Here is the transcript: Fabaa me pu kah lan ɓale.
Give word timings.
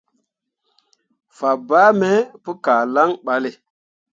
Fabaa 1.37 1.89
me 1.99 2.11
pu 2.43 2.51
kah 2.63 2.83
lan 2.93 3.09
ɓale. 3.25 3.49